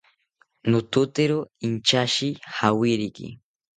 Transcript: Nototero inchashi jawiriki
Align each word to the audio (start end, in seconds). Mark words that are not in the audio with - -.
Nototero 0.69 1.37
inchashi 1.65 2.29
jawiriki 2.55 3.27